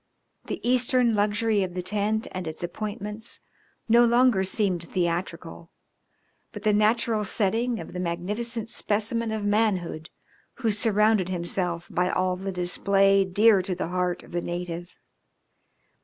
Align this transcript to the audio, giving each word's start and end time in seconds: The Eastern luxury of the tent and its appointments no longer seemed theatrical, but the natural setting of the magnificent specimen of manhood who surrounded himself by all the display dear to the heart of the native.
The 0.45 0.67
Eastern 0.67 1.13
luxury 1.13 1.61
of 1.61 1.75
the 1.75 1.83
tent 1.83 2.25
and 2.31 2.47
its 2.47 2.63
appointments 2.63 3.39
no 3.87 4.03
longer 4.03 4.43
seemed 4.43 4.85
theatrical, 4.89 5.69
but 6.51 6.63
the 6.63 6.73
natural 6.73 7.23
setting 7.23 7.79
of 7.79 7.93
the 7.93 7.99
magnificent 7.99 8.67
specimen 8.69 9.31
of 9.31 9.45
manhood 9.45 10.09
who 10.55 10.71
surrounded 10.71 11.29
himself 11.29 11.87
by 11.91 12.09
all 12.09 12.35
the 12.35 12.51
display 12.51 13.23
dear 13.23 13.61
to 13.61 13.75
the 13.75 13.89
heart 13.89 14.23
of 14.23 14.31
the 14.31 14.41
native. 14.41 14.95